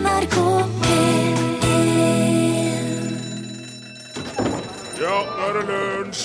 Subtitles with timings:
[0.00, 0.36] NRK
[0.82, 1.36] P1
[5.00, 6.24] Ja, nå er det lunsj!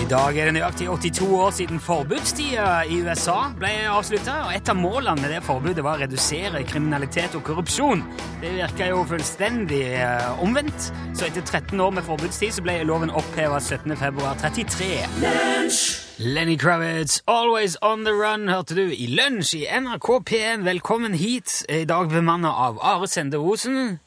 [0.00, 4.40] I dag er det nøyaktig 82 år siden forbudstida i USA ble avslutta.
[4.48, 8.02] Og et av målene med det forbudet var å redusere kriminalitet og korrupsjon.
[8.42, 10.90] Det virka jo fullstendig eh, omvendt.
[11.14, 16.09] Så etter 13 år med forbudstid så ble loven oppheva 17.2.33.
[16.22, 20.64] Lenny Kravitz, 'Always On The Run', hørte du i Lunsj i NRK P1.
[20.66, 21.64] Velkommen hit.
[21.68, 23.98] I dag bemanna av Are Sende Osen.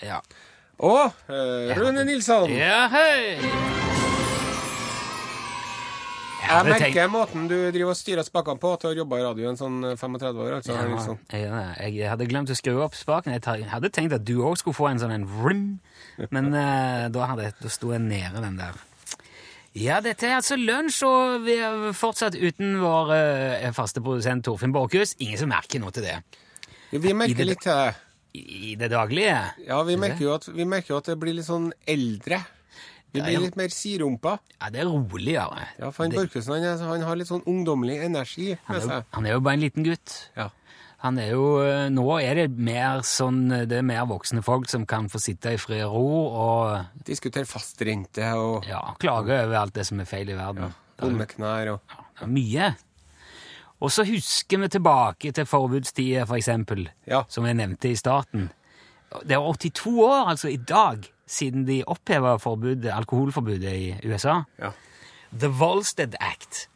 [0.00, 0.20] Ja.
[0.78, 2.52] Og eh, Rune Nilsson.
[2.54, 3.40] ja, hei!
[6.50, 9.58] Jeg merker tenkt- måten du driver og styrer spakene på til å jobbe i radioen
[9.58, 10.52] sånn eh, 35 år.
[10.60, 10.76] altså.
[10.76, 11.18] Ja, liksom.
[11.32, 13.34] jeg, jeg hadde glemt å skru opp spaken.
[13.34, 15.66] Jeg hadde tenkt at du òg skulle få en sånn en vrim,
[16.30, 18.78] men uh, da, hadde, da sto jeg nede den der.
[19.78, 24.72] Ja, dette er altså lunsj, og vi er fortsatt uten vår eh, faste produsent Torfinn
[24.74, 25.12] Borchhus.
[25.22, 26.16] Ingen som merker noe til det
[26.90, 27.94] Jo, vi merker det- litt til det.
[28.34, 29.36] i, det daglige.
[29.68, 32.40] Ja, vi merker, jo at, vi merker jo at det blir litt sånn eldre.
[33.12, 34.36] Vi blir litt mer sirumpa.
[34.60, 35.64] Ja, det er roligere.
[35.78, 38.80] Ja, for han Borchhusen han, er- han har litt sånn ungdommelig energi han, med er
[38.82, 39.04] jo, seg.
[39.14, 40.16] han er jo bare en liten gutt.
[40.36, 40.48] Ja.
[41.00, 44.84] Han er jo, eh, Nå er det mer sånn, det er mer voksne folk som
[44.86, 49.74] kan få sitte i fred og ro og Diskutere fastrente og ja, klage over alt
[49.78, 50.68] det som er feil i verden.
[50.68, 51.80] Ja, Bommeknær og
[52.20, 52.70] Det er mye.
[53.80, 57.22] Og så husker vi tilbake til forbudstida, for eksempel, Ja.
[57.28, 58.50] som jeg nevnte i starten.
[59.24, 64.42] Det er 82 år, altså i dag, siden de oppheva alkoholforbudet i USA.
[64.58, 64.70] Ja.
[65.32, 66.68] The Volstead Act.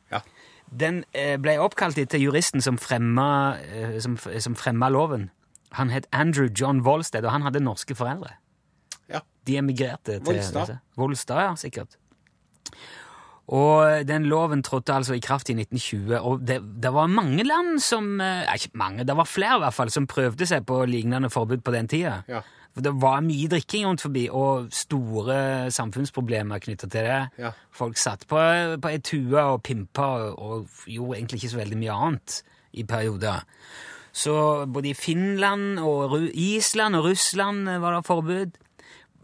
[0.70, 5.30] Den eh, ble oppkalt etter juristen som fremma, eh, som, som fremma loven.
[5.78, 8.36] Han het Andrew John Volstead, og han hadde norske foreldre.
[9.10, 9.20] ja.
[9.46, 10.78] De emigrerte til Volstad.
[10.96, 11.98] Volstad, ja, sikkert.
[13.52, 17.76] Og den loven trådte altså i kraft i 1920, og det, det var mange land
[17.84, 21.28] som eh, Ikke mange, det var flere i hvert fall, som prøvde seg på lignende
[21.30, 22.22] forbud på den tida.
[22.28, 22.40] Ja.
[22.74, 27.20] For det var mye drikking rundt forbi, og store samfunnsproblemer knytta til det.
[27.38, 27.52] Ja.
[27.70, 28.40] Folk satt på,
[28.82, 32.40] på ei tue og pimpa og, og gjorde egentlig ikke så veldig mye annet
[32.74, 33.46] i perioder.
[34.14, 34.34] Så
[34.66, 38.58] både i Finland og Ru Island og Russland var det forbud.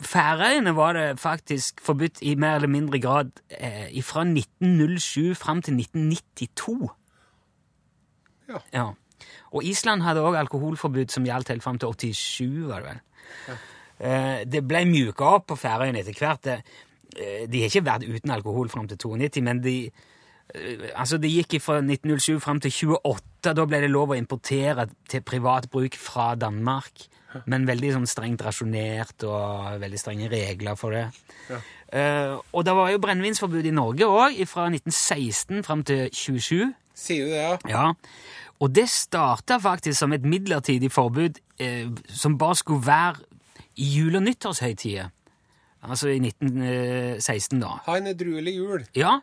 [0.00, 5.75] Færøyene var det faktisk forbudt i mer eller mindre grad eh, fra 1907 fram til
[5.75, 6.91] 1992.
[8.49, 8.59] Ja.
[8.72, 8.87] Ja.
[9.50, 13.00] Og Island hadde òg alkoholforbud som gjaldt helt fram til 87, var det vel.
[14.01, 16.47] Eh, det ble mjuka opp på Færøyene etter hvert.
[17.17, 19.77] Eh, de har ikke vært uten alkohol fram til 92, men de,
[20.55, 23.55] eh, altså det gikk fra 1907 fram til 28.
[23.57, 27.09] Da ble det lov å importere til privat bruk fra Danmark.
[27.47, 31.05] Men veldig sånn strengt rasjonert og veldig strenge regler for det.
[31.95, 36.73] Eh, og det var jo brennevinsforbud i Norge òg, fra 1916 fram til 27.
[36.95, 37.55] Sier du det, ja?
[37.71, 37.85] Ja,
[38.60, 43.25] og det starta faktisk som et midlertidig forbud eh, som bare skulle være
[43.81, 45.09] i jul- og nyttårshøytider.
[45.82, 47.78] Altså i 1916, da.
[47.87, 48.84] Ha en edruelig jul.
[48.97, 49.20] Ja,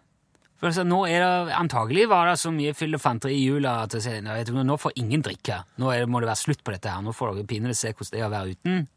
[0.58, 4.08] for altså, nå er det antagelig var det så mye fanteri i jula at jeg
[4.08, 5.62] sier, «Nei, nå får ingen drikke.
[5.78, 7.04] Nå det, må det være slutt på dette her.
[7.06, 8.88] Nå får dere pinlig se hvordan det er å være uten.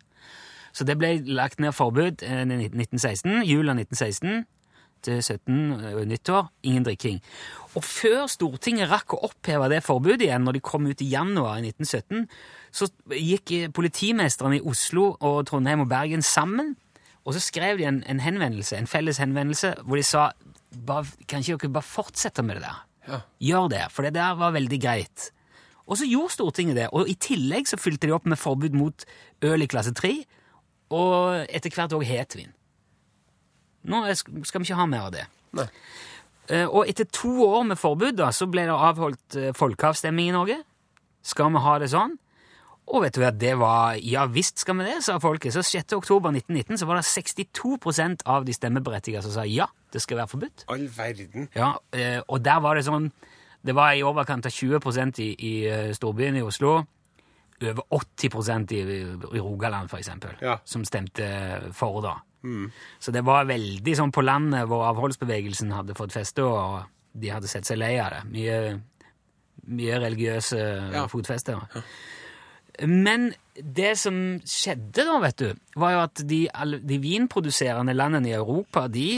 [0.72, 4.46] Så det ble lagt ned forbud eh, i 1916, jula 1916
[5.06, 6.50] til 17 eh, nyttår.
[6.68, 7.20] Ingen drikking.
[7.78, 11.60] Og før Stortinget rakk å oppheve det forbudet igjen, når de kom ut i januar
[11.60, 12.26] i 1917,
[12.74, 16.74] så gikk politimesterne i Oslo og Trondheim og Bergen sammen,
[17.26, 20.30] og så skrev de en, en henvendelse, en felles henvendelse, hvor de sa
[21.28, 22.80] kan ikke dere bare fortsette med det der?
[23.10, 23.20] Ja.
[23.42, 25.30] Gjør det, for det der var veldig greit.
[25.90, 29.04] Og så gjorde Stortinget det, og i tillegg så fylte de opp med forbud mot
[29.42, 30.12] øl i klasse 3,
[30.94, 32.52] og etter hvert òg hetvin.
[33.84, 35.26] Nå skal vi ikke ha mer av det.
[35.56, 35.66] Nei.
[36.50, 40.34] Eh, Og etter to år med forbud da, så ble det avholdt eh, folkeavstemning i
[40.34, 40.58] Norge.
[41.22, 42.16] Skal vi ha det sånn?
[42.90, 45.52] Og vet du hva, det var Ja visst skal vi det, sa folket.
[45.54, 45.92] Så 6.
[45.94, 50.32] oktober 1919 så var det 62% av de stemmeberettigede som sa ja, det skal være
[50.32, 50.64] forbudt.
[50.74, 51.46] All verden.
[51.54, 53.12] Ja, eh, og der var det sånn
[53.62, 56.78] Det var i overkant av 20 i, i storbyen i Oslo.
[57.60, 58.78] Over 80 i,
[59.36, 60.58] i Rogaland, eksempel, Ja.
[60.64, 62.14] som stemte for, da.
[63.00, 67.48] Så det var veldig sånn på landet hvor avholdsbevegelsen hadde fått feste, og de hadde
[67.50, 68.22] sett seg lei av det.
[68.32, 68.80] Mye,
[69.68, 70.60] mye religiøse
[70.94, 71.06] Ja.
[71.10, 71.60] fotfester.
[71.74, 71.82] Ja.
[72.86, 76.38] Men det som skjedde da, vet du, var jo at de,
[76.86, 79.08] de vinproduserende landene i Europa de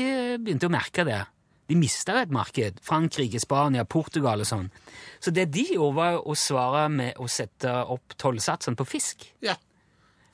[0.42, 1.20] begynte å merke det.
[1.70, 2.80] De mista et marked.
[2.82, 4.66] Frankrike, Spania, Portugal og sånn.
[5.22, 9.28] Så det de gjorde, var å svare med å sette opp tollsatsene på fisk.
[9.46, 9.54] Ja.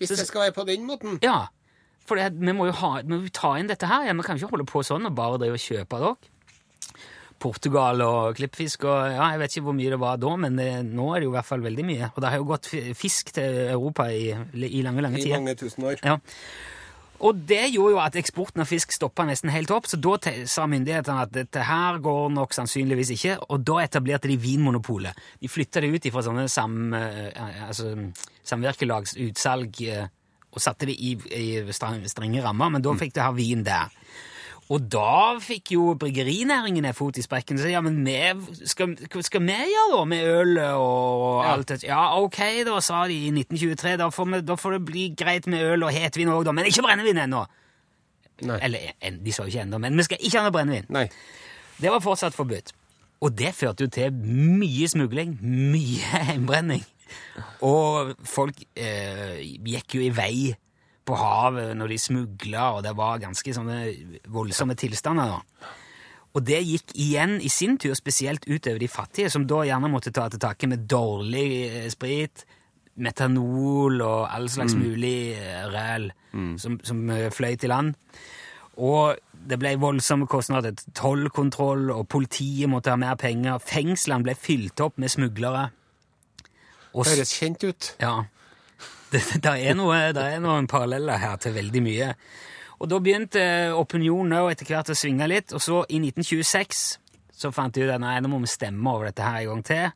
[0.00, 1.18] Hvis det skal være på den måten.
[1.22, 1.48] Ja,
[2.08, 4.08] for det, vi må jo ha, vi må ta inn dette her.
[4.08, 6.34] Ja, vi kan ikke holde på sånn og bare drive og kjøpe av dere.
[7.38, 8.84] Portugal og klippfisk.
[8.90, 11.28] og ja, Jeg vet ikke hvor mye det var da, men det, nå er det
[11.28, 12.08] jo i hvert fall veldig mye.
[12.14, 15.86] Og det har jo gått fisk til Europa i, i lange, lange I mange tusen
[15.86, 16.02] år.
[16.02, 16.18] Ja.
[17.26, 20.14] Og det gjorde jo at eksporten av fisk stoppa nesten helt opp, så da
[20.46, 25.18] sa myndighetene at dette her går nok sannsynligvis ikke, og da etablerte de Vinmonopolet.
[25.42, 27.34] De flytta det ut fra sånne sam, eh,
[27.66, 27.90] altså,
[28.46, 30.06] samvirkelagsutsalg eh,
[30.52, 33.90] og satte det i, i strenge rammer, men da fikk du ha vin der.
[34.68, 37.56] Og da fikk jo bryggerinæringen en fot i sprekken.
[37.56, 38.90] Så ja, men vi, skal,
[39.24, 41.78] skal vi gjøre da med øl og alt det?
[41.88, 42.36] Ja, ok,
[42.68, 43.94] da, sa de i 1923.
[44.02, 46.52] Da får, vi, da får det bli greit med øl og hetvin òg, da.
[46.52, 47.46] Men ikke brennevin ennå!
[48.44, 48.58] Nei.
[48.62, 50.84] Eller en- de sa jo ikke ennå, men vi skal ikke ha noe brennevin.
[50.94, 51.06] Nei.
[51.80, 52.74] Det var fortsatt forbudt.
[53.24, 56.84] Og det førte jo til mye smugling, mye hjembrenning.
[57.66, 60.38] Og folk eh, gikk jo i vei
[61.08, 63.78] på havet når de smugla, og det var ganske sånne
[64.28, 65.38] voldsomme tilstander.
[65.38, 65.72] da.
[66.36, 70.12] Og det gikk igjen i sin tur spesielt utover de fattige, som da gjerne måtte
[70.14, 72.44] ta til takke med dårlig eh, sprit,
[72.98, 75.38] metanol og all slags mulig
[75.70, 76.58] ræl mm.
[76.58, 77.94] som, som eh, fløy til land.
[78.78, 79.18] Og
[79.48, 83.62] det ble voldsomme kostnader tollkontroll, og politiet måtte ha mer penger.
[83.62, 85.68] Fengslene ble fylt opp med smuglere.
[87.06, 87.94] S- Høres kjent ut.
[88.02, 88.16] ja.
[89.08, 92.08] Det, det, er noe, det er noen paralleller her til veldig mye.
[92.78, 93.40] Og da begynte
[93.72, 96.82] opinionen òg etter hvert å svinge litt, og så i 1926
[97.38, 99.64] så fant de ut at nei, nå må vi stemme over dette her en gang
[99.64, 99.88] til.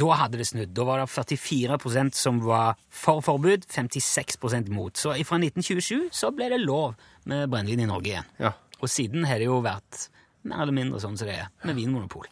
[0.00, 0.72] Da hadde det snudd.
[0.76, 4.96] Da var det 44% som var for forbud, 56% mot.
[4.96, 6.96] Så fra 1927 så ble det lov
[7.28, 8.32] med brennevin i Norge igjen.
[8.40, 8.54] Ja.
[8.80, 10.06] Og siden har det jo vært
[10.48, 12.30] mer eller mindre sånn som det er med Vinmonopol.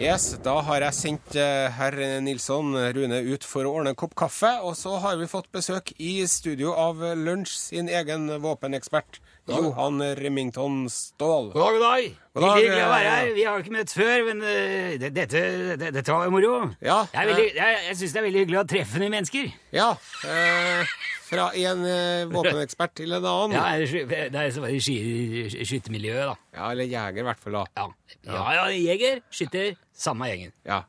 [0.00, 1.92] Yes, Da har jeg sendt eh, herr
[2.24, 4.48] Nilsson Rune ut for å ordne en kopp kaffe.
[4.64, 10.88] Og så har vi fått besøk i studio av Lunsj sin egen våpenekspert, Johan Remington
[10.90, 11.50] Ståhl.
[11.52, 12.16] God dag, god dag.
[12.34, 13.30] God dag, Hyggelig å være eh, her.
[13.34, 15.42] Vi har jo ikke møtt før, men eh, det, dette,
[15.80, 16.52] dette var jo moro.
[16.84, 19.48] Ja, Jeg, er veldig, jeg, jeg syns det er veldig hyggelig å treffe nye mennesker.
[19.74, 19.88] Ja.
[20.28, 20.92] Eh,
[21.30, 23.56] fra en eh, våpenekspert til en annen.
[23.58, 26.38] Ja, det er er så bare sky- skyttermiljøet, da.
[26.58, 27.58] Ja, eller jeger, i hvert fall.
[27.58, 27.64] da.
[27.78, 27.88] Ja,
[28.30, 30.54] ja, ja jeger, skytter, samme gjengen.
[30.66, 30.82] Ja.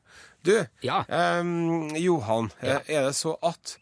[0.45, 1.03] Du, Ja.
[1.09, 3.77] ehm, Johan, eh, er det så at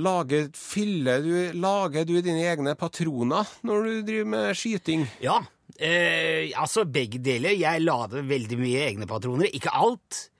[0.00, 5.04] Lager, fyller du, lager du dine egne patroner når du driver med skyting?
[5.20, 5.42] Ja,
[5.76, 7.52] eh, altså begge deler.
[7.58, 9.50] Jeg lader veldig mye egne patroner.
[9.52, 10.30] Ikke alt,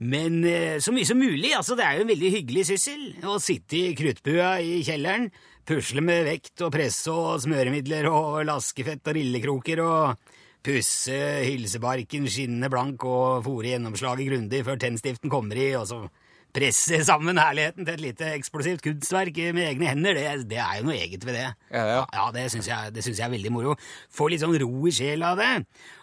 [0.00, 1.52] men eh, så mye som mulig.
[1.58, 5.28] Altså, det er jo en veldig hyggelig syssel å sitte i kruttbua i kjelleren,
[5.68, 10.32] pusle med vekt og presse og smøremidler og laskefett og rillekroker og
[10.62, 16.04] pusse hylsebarken skinnende blank og fòre gjennomslaget grundig før tennstiften kommer i, og så
[16.52, 20.18] presse sammen herligheten til et lite eksplosivt kunstverk med egne hender.
[20.18, 21.48] Det, det er jo noe eget ved det.
[21.72, 22.02] Ja, ja?
[22.12, 23.76] Ja, det syns jeg, jeg er veldig moro.
[24.12, 25.52] Få litt sånn ro i sjela av det.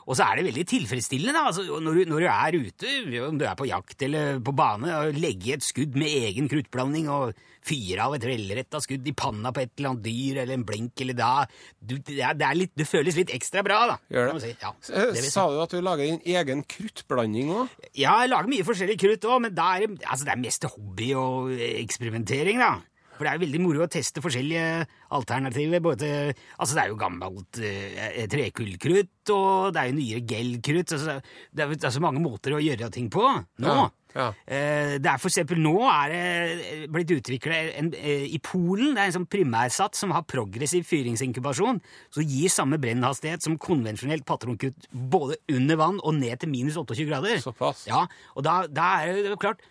[0.10, 2.94] Og så er det veldig tilfredsstillende da, altså, når, du, når du er ute,
[3.28, 7.12] om du er på jakt eller på bane, og legge et skudd med egen kruttblanding
[7.14, 7.38] og
[7.70, 11.04] fyre av et velretta skudd i panna på et eller annet dyr eller en blink
[11.04, 11.32] eller da.
[11.78, 14.00] Du, det, er, litt, det føles litt ekstra bra, da.
[14.10, 14.42] Gjør det?
[14.48, 14.54] Si.
[14.64, 14.74] Ja,
[15.14, 15.26] det.
[15.30, 17.78] Sa du at du lager din egen kruttblanding òg?
[17.94, 21.54] Ja, jeg lager mye forskjellig krutt òg, men er altså, det er mest hobby og
[21.54, 22.80] eksperimentering, da.
[23.20, 24.86] For det er jo veldig moro å teste forskjellige
[25.18, 25.84] alternativer.
[25.84, 26.10] Både,
[26.56, 30.96] altså det er jo gammelt eh, trekullkrutt, og det er jo nyere gellkrutt.
[30.96, 33.42] Altså, det, er, så altså så mange måter å gjøre ting på nå.
[33.68, 34.30] Ja, ja.
[34.48, 39.12] Eh, det er for eksempel nå er det blitt utvikla eh, i Polen det er
[39.12, 41.82] en sånn primærsats som har progressiv fyringsinkubasjon,
[42.16, 47.06] som gir samme brennhastighet som konvensjonelt patronkutt både under vann og ned til minus 28
[47.10, 47.44] grader.
[47.44, 47.86] Såpass.
[47.90, 49.62] Ja, og da, da er det jo klart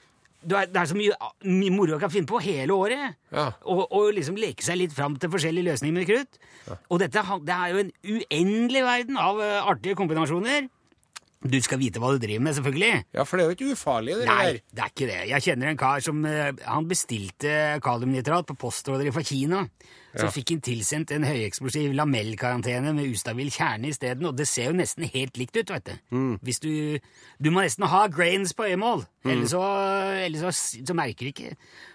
[0.46, 1.16] er, det er så mye,
[1.50, 3.18] mye moro jeg kan finne på hele året.
[3.34, 3.48] Ja.
[3.66, 6.38] Og, og liksom leke seg litt fram til forskjellige løsninger med krutt.
[6.88, 10.68] Og dette det er jo en uendelig verden av eh, artige kombinasjoner.
[11.38, 13.04] Du skal vite hva du driver med, selvfølgelig.
[13.14, 14.56] Ja, for det er jo ikke ufarlig, det Nei, der.
[14.74, 15.18] det er ikke det.
[15.30, 17.52] Jeg kjenner en kar som eh, han bestilte
[17.84, 19.60] kaliumnitrat på postordre fra Kina.
[20.18, 24.78] Så fikk han tilsendt en høyeksplosiv lamellkarantene med ustabil kjerne isteden, og det ser jo
[24.78, 25.94] nesten helt likt ut, vet du.
[26.14, 26.32] Mm.
[26.42, 26.72] Hvis du
[27.38, 29.62] Du må nesten ha grains på øyemål, ellers, så,
[30.24, 31.52] ellers så, så merker du ikke.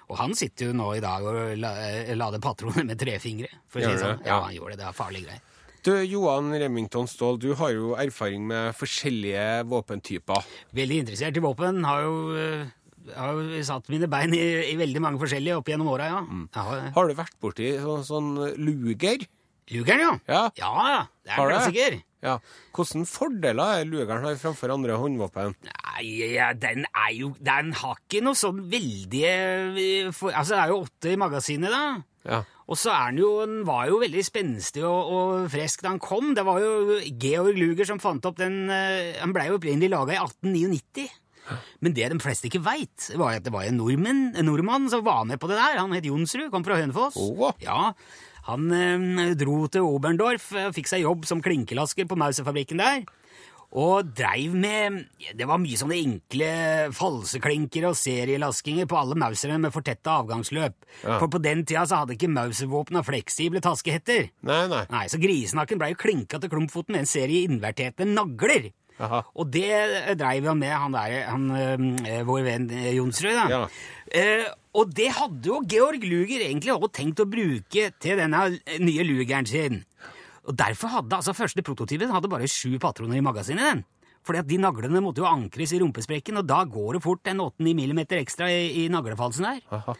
[0.09, 3.49] Og han sitter jo nå i dag og la, eh, lader patroner med tre fingre.
[3.67, 4.23] For å si det sånn.
[4.27, 4.79] Ja, han gjør det.
[4.79, 5.49] Det er farlige greier.
[5.83, 10.45] Du, Johan Remington Ståhl, du har jo erfaring med forskjellige våpentyper.
[10.71, 11.81] Veldig interessert i våpen.
[11.83, 12.13] Har jo,
[13.09, 16.21] eh, har jo satt mine bein i, i veldig mange forskjellige opp gjennom åra, ja.
[16.23, 16.47] Mm.
[16.55, 19.27] Har, Har du vært borti sånn, sånn luger?
[19.71, 20.15] Lugeren, ja.
[20.27, 20.41] Ja.
[20.59, 22.01] Ja, det er en klassiker.
[22.23, 22.37] Ja.
[22.75, 25.55] Hvilke fordeler er lugeren har framfor andre håndvåpen?
[25.67, 30.61] Nei, ja, den er jo Den har ikke noe sånn veldig eh, for, Altså, det
[30.61, 31.83] er jo åtte i magasinet, da.
[32.23, 32.41] Ja.
[32.71, 35.99] Og så er den jo, den var jo veldig spenstig og, og frisk da han
[36.03, 36.31] kom.
[36.35, 40.15] Det var jo Georg Luger som fant opp den eh, Han blei jo opprinnelig laga
[40.15, 41.09] i 1899.
[41.83, 45.03] Men det de fleste ikke veit, var at det var en nordmann, en nordmann som
[45.05, 45.79] var med på det der.
[45.81, 47.17] Han het Jonsrud, kom fra Hønefoss.
[47.19, 47.51] Oh.
[47.63, 47.93] Ja,
[48.47, 53.03] Han eh, dro til Oberndorf og fikk seg jobb som klinkelasker på Mauser-fabrikken der.
[53.73, 54.99] Og dreiv med
[55.33, 56.49] Det var mye sånne enkle
[56.93, 60.75] falseklinker og serielaskinger på alle mausere med fortetta avgangsløp.
[61.01, 61.17] Ja.
[61.17, 64.29] For på den tida så hadde ikke Mauser-våpna fleksible taskehetter.
[64.45, 64.83] Nei, nei.
[64.93, 68.69] Nei, Så grisnakken blei jo klinka til klumpfoten med en serie inverterte nagler.
[69.03, 69.21] Aha.
[69.35, 71.47] Og det eh, dreiv han med, han der, han,
[72.07, 73.39] eh, vår venn eh, Jonsrud.
[73.51, 73.63] Ja.
[74.13, 78.79] Eh, og det hadde jo Georg Luger egentlig også tenkt å bruke til denne eh,
[78.81, 79.83] nye Lugeren sin.
[80.43, 83.69] Og Derfor hadde altså første prototypen hadde bare sju patroner i magasinet.
[83.69, 83.83] den.
[84.23, 87.43] Fordi at de naglene måtte jo ankres i rumpesprekken, og da går det fort en
[87.43, 89.63] 8-9 millimeter ekstra i, i naglefalsen der.
[89.75, 89.95] Aha.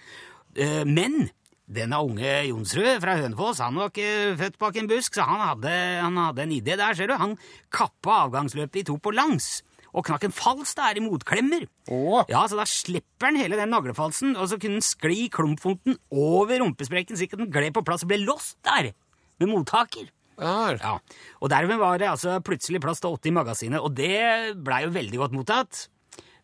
[0.56, 1.26] Eh, men
[1.64, 5.76] denne unge Jonsrud fra Hønefoss han var ikke født bak en busk, så han hadde,
[6.04, 7.16] han hadde en idé der, ser du.
[7.20, 7.38] Han
[7.74, 9.62] kappa avgangsløpet i to på langs,
[9.94, 11.68] og knakk en fals der i motklemmer.
[11.94, 12.26] Åh.
[12.32, 16.60] Ja, så da slipper han hele den naglefalsen, og så kunne han skli klumpfonten over
[16.64, 18.92] rumpesprekken, slik at den gled på plass og ble låst der,
[19.40, 20.12] med mottaker.
[20.42, 20.74] Ja.
[20.82, 20.98] Ja,
[21.46, 24.94] og dermed var det altså plutselig plass til 80 i magasinet, og det blei jo
[24.96, 25.88] veldig godt mottatt.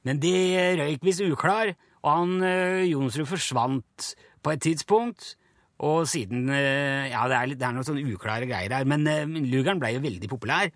[0.07, 0.31] Men de
[0.79, 1.73] røyk visst uklar,
[2.05, 5.35] og han øh, Jonsrud forsvant på et tidspunkt.
[5.79, 9.07] Og siden øh, Ja, det er, litt, det er noen sånne uklare greier her, men
[9.07, 10.71] uh, Lugeren ble jo veldig populær.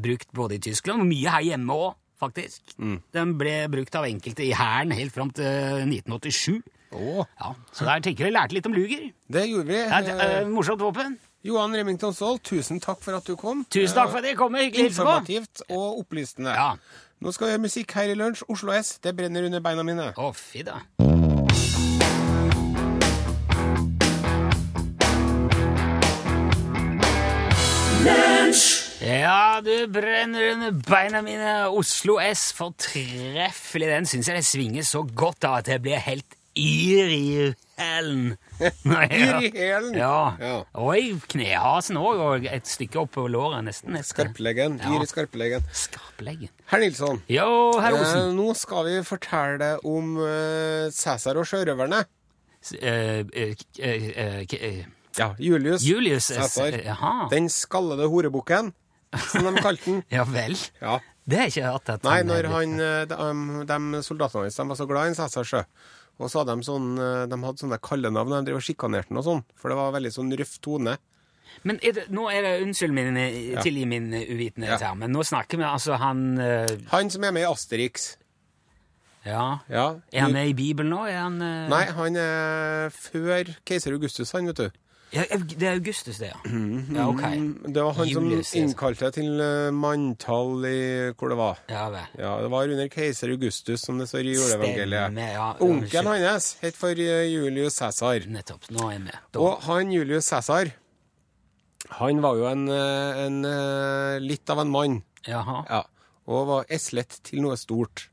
[0.00, 2.74] Brukt både i Tyskland og mye her hjemme òg, faktisk.
[3.12, 5.44] Den ble brukt av enkelte i hæren helt fram til
[5.88, 6.60] 1987.
[6.94, 7.24] Oh.
[7.40, 9.08] Ja, Så der tenker vi lærte litt om Luger.
[9.32, 9.80] Det gjorde vi.
[9.80, 11.16] Det er et Eh, øh, morsomt våpen.
[11.44, 13.64] Johan Remington Saal, tusen takk for at du kom.
[13.68, 14.54] Tusen takk for at jeg kom.
[14.54, 14.92] Hyggelig.
[14.92, 16.54] Informativt og opplysende.
[16.54, 16.70] Ja.
[17.20, 18.44] Nå skal vi gjøre musikk her i lunsj.
[18.48, 20.12] Oslo S, det brenner under beina mine.
[20.16, 20.80] Å, fy da.
[29.04, 31.50] Ja, du brenner under beina mine.
[31.68, 33.90] Oslo S, fortreffelig.
[33.90, 38.36] Den syns jeg det svinger så godt av at jeg blir helt yr i hælen.
[38.86, 39.96] Yr i hælen?
[39.98, 40.36] Ja.
[40.40, 40.52] Ja.
[40.78, 43.98] Og i knehasen òg, og et stykke opp på låret nesten.
[44.06, 44.78] Skarpleggen.
[44.80, 44.94] Ja.
[45.02, 45.66] I skarpleggen.
[45.74, 46.52] Skarpleggen.
[46.70, 47.48] Herr Nilsson, Jo,
[47.82, 52.04] herr eh, nå skal vi fortelle om eh, Cæsar og sjørøverne.
[52.78, 54.84] Eh, eh, eh,
[55.18, 56.78] Ja, Julius, Julius Cæsar.
[57.30, 58.72] Den skallede horebukken,
[59.30, 60.02] som de kalte den.
[60.18, 60.56] Ja vel.
[60.80, 60.98] Ja.
[61.24, 61.88] Det har jeg ikke hørt.
[61.94, 65.12] at Nei, er når han, eh, de, um, de soldatene hans var så glad i
[65.14, 65.62] en Cæsar sjø.
[66.20, 68.34] Og så hadde de sånn, eh, de hadde sånne kallenavn.
[68.36, 69.40] De drev og sjikanerte den og sånn.
[69.58, 70.98] For det var veldig sånn røff tone.
[71.64, 73.62] Men er det, nå er det Unnskyld min, Ja.
[73.62, 74.88] tilgi min uvitenhet Ja.
[74.90, 76.66] her, men nå snakker vi altså han uh...
[76.90, 78.16] Han som er med i Asterix.
[79.24, 79.60] Ja.
[79.70, 80.00] Ja.
[80.12, 81.04] Er han med i Bibelen nå?
[81.08, 81.68] Er han uh...
[81.72, 84.80] Nei, han er før keiser Augustus, han, vet du.
[85.14, 86.38] Ja, det er Augustus, det, ja.
[86.96, 87.22] Ja, ok.
[87.70, 90.78] Det var han Julius, som innkalte til eh, manntall i
[91.14, 91.60] hvor det var.
[91.70, 92.08] Ja vel.
[92.18, 95.20] Ja, Det var under keiser Augustus, som det står i juleevangeliet.
[95.36, 95.52] Ja.
[95.62, 98.26] Onkelen hans het for eh, Julius Cæsar.
[98.26, 98.66] Nettopp.
[98.74, 99.20] Nå er jeg med.
[99.30, 99.44] Da.
[99.44, 100.72] Og han Julius Cæsar,
[102.00, 103.40] han var jo en, eh, en
[104.24, 105.02] litt av en mann.
[105.28, 105.62] Jaha.
[105.70, 105.84] Ja.
[106.26, 108.08] Og var eslet til noe stort.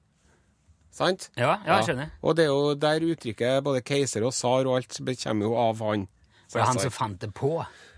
[0.91, 1.29] Sant?
[1.39, 2.09] Ja, ja, jeg skjønner.
[2.21, 5.79] Og det er jo der uttrykket både keiser og tsar og alt kommer jo av
[5.87, 6.09] han.
[6.51, 7.53] Det er han som fant det på.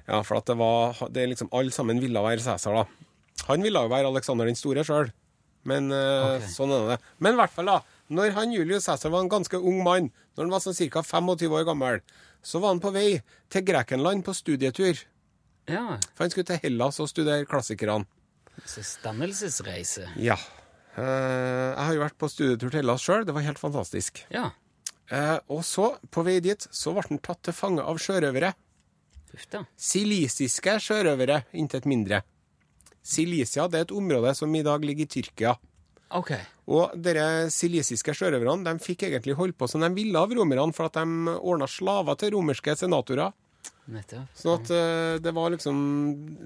[0.06, 3.10] Ja, for at det var det liksom Alle sammen ville være Cæsar, da.
[3.48, 5.10] Han ville jo være Alexander den store sjøl,
[5.68, 6.52] men uh, okay.
[6.54, 6.98] sånn er det.
[7.24, 7.80] Men i hvert fall, da.
[8.14, 11.02] Når han Julius Cæsar var en ganske ung mann, når han var sånn ca.
[11.08, 12.04] 25 år gammel,
[12.44, 13.08] så var han på vei
[13.52, 15.00] til Grekenland på studietur.
[15.72, 15.98] Ja.
[16.12, 18.06] For han skulle til Hellas og studere klassikerne.
[18.70, 20.10] Så Stammelsesreise.
[20.20, 20.38] Ja.
[20.94, 21.02] Uh,
[21.74, 23.24] jeg har jo vært på studietur til Hellas sjøl.
[23.26, 24.22] Det var helt fantastisk.
[24.34, 24.52] Ja.
[25.14, 28.54] Eh, og så, på vei dit, så ble han tatt til fange av sjørøvere.
[29.78, 32.22] Silisiske sjørøvere, intet mindre.
[33.04, 35.54] Silisia det er et område som i dag ligger i Tyrkia.
[36.14, 36.34] Ok.
[36.74, 40.88] Og dere silisiske sjørøverne de fikk egentlig holde på som de ville av romerne, for
[40.88, 43.34] at de ordna slaver til romerske senatorer.
[43.94, 44.30] Nettopp.
[44.40, 45.78] Sånn at uh, det var liksom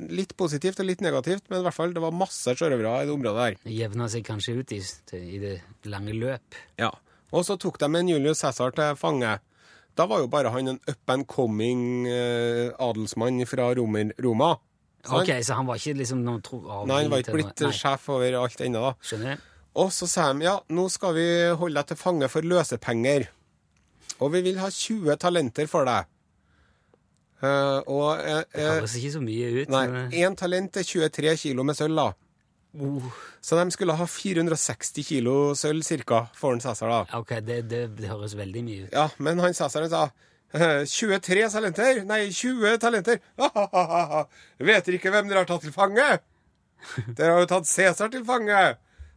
[0.10, 3.14] litt positivt og litt negativt, men i hvert fall det var masse sjørøvere i det
[3.14, 3.60] området her.
[3.66, 4.80] Det jevna seg kanskje ut i,
[5.20, 5.58] i det
[5.92, 6.58] lange løp.
[6.82, 6.90] Ja.
[7.36, 9.38] Og så tok de en Julius Cæsar til fange.
[9.98, 14.56] Da var jo bare han en up and coming eh, adelsmann fra Romer, Roma.
[15.04, 15.24] Sant?
[15.24, 16.60] Ok, Så han var ikke liksom noen tro...
[16.86, 18.94] Nei, han var ikke blitt sjef over alt ennå, da.
[19.02, 19.42] Skjønner jeg.
[19.78, 21.26] Og så sa de ja, nå skal vi
[21.58, 23.28] holde deg til fange for løsepenger.
[24.18, 26.08] Og vi vil ha 20 talenter for deg.
[27.38, 29.70] Uh, og uh, Det eh, høres ikke så mye ut.
[29.70, 32.08] Nei, men- talent er 23 kilo med sølv, da.
[32.78, 33.04] Oh,
[33.42, 36.20] Så de skulle ha 460 kilo sølv ca.
[36.38, 37.18] for en Cæsar, da.
[37.18, 38.94] ok, det, det, det høres veldig mye ut.
[38.94, 40.04] Ja, men han Cæsaren sa
[40.54, 42.04] eh, 23 talenter?
[42.06, 43.22] Nei, 20 talenter!
[44.70, 46.10] Vet dere ikke hvem dere har tatt til fange?
[47.18, 48.60] Dere har jo tatt Cæsar til fange!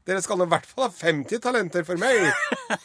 [0.08, 2.30] Dere skal i hvert fall ha 50 talenter for meg!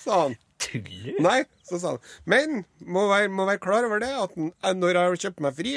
[0.04, 0.36] sa han.
[0.66, 1.16] Tuller?
[1.24, 2.04] Nei, så sa han.
[2.32, 4.36] Men må være, må være klar over det at
[4.76, 5.74] når jeg har kjøpt meg fri,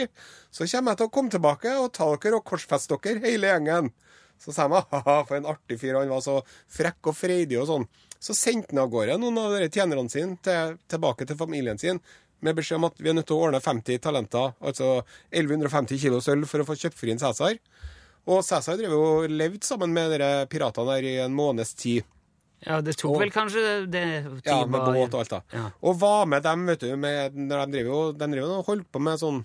[0.54, 3.90] så kommer jeg til å komme tilbake og ta dere og korsfeste dere, hele gjengen.
[4.38, 6.38] Så sa de ha for en artig fyr, han var så
[6.70, 7.86] frekk og freidig og sånn.
[8.18, 12.00] Så sendte han av gårde noen av de tjenerne sine til, tilbake til familien sin
[12.40, 15.00] med beskjed om at vi er nødt til å ordne 50 talenter, altså
[15.34, 17.58] 1150 kilo sølv, for å få kjøpt fri en Cæsar.
[18.30, 22.06] Og Cæsar drev jo levde sammen med de piratene der i en måneds tid.
[22.62, 24.04] Ja, det tok Og- vel kanskje det
[24.46, 25.40] Ja, med båt og alt, da.
[25.52, 25.70] Ja.
[25.82, 28.90] Og var med dem, vet du, med, når de drev jo de drev og holdt
[28.92, 29.44] på med sånn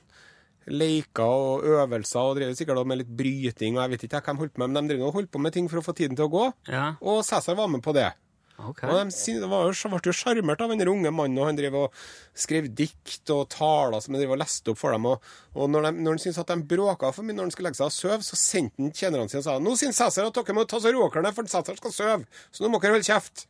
[0.68, 4.56] leker og øvelser, og drev sikkert med litt bryting, og jeg vet ikke de holdt
[4.56, 6.34] på med, men de drev holdt på med ting for å få tiden til å
[6.34, 6.50] gå.
[6.72, 8.12] Ja, Og Cæsar var med på det.
[8.54, 8.86] Okay.
[8.86, 9.60] Og de ble
[10.06, 11.96] jo sjarmert av den unge mannen, og han drev og
[12.38, 15.08] skrev dikt og taler som han drev og leste opp for dem.
[15.10, 15.26] Og,
[15.58, 17.82] og når, de, når han syntes at de bråka for mye når han skulle legge
[17.82, 20.56] seg og sove, så sendte han tjenerne sine og sa nå syns Cæsar at dere
[20.56, 23.48] må ta så råkerne, for Cæsar skal sove, så nå må dere holde kjeft.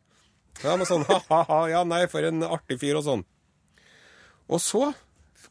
[0.62, 3.24] De var sånn ha-ha-ha, ja nei, for en artig fyr og sånn.
[4.48, 4.88] Og så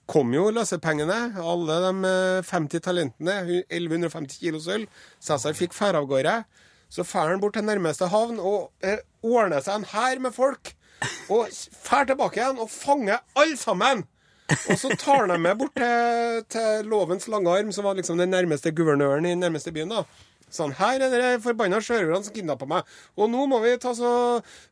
[0.09, 3.35] kom jo løsepengene, alle de eh, 50 talentene,
[3.69, 4.88] 1150 kilo sølv.
[5.23, 6.38] Cæsar fikk fære av gårde.
[6.93, 10.73] Så drar han bort til nærmeste havn og eh, ordner seg en hær med folk.
[11.33, 11.47] Og
[11.88, 14.03] drar tilbake igjen og fanger alle sammen.
[14.53, 18.19] Og så tar han dem med bort til, til lovens lange arm, som var liksom
[18.21, 19.89] den nærmeste guvernøren i den nærmeste byen.
[19.95, 20.03] da.
[20.53, 24.12] Sånn, her er de forbanna sjørøverne som kidnappa meg, og nå må vi ta så,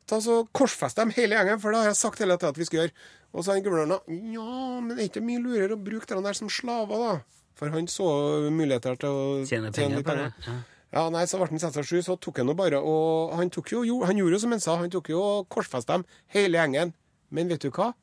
[0.10, 2.68] ta så korsfeste dem hele gjengen, for det har jeg sagt hele tida at vi
[2.70, 2.94] skal gjøre.
[3.32, 6.38] Og så han guvernøren ja, men det er ikke mye lurere å bruke den der
[6.38, 7.42] som slaver, da.
[7.58, 8.06] For han så
[8.54, 10.30] muligheter til å Tjene penger på det.
[10.46, 10.60] Ja.
[10.92, 14.02] Ja, nei, så ble han 67, så tok han jo bare og Han, jo, jo,
[14.04, 16.04] han gjorde jo som han sa, han tok jo og korsfesta dem,
[16.36, 16.92] hele gjengen.
[17.32, 17.94] Men vet du hva?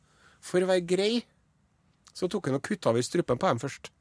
[0.40, 1.12] For å være grei,
[2.16, 3.92] så tok han og kutta over strupen på dem først.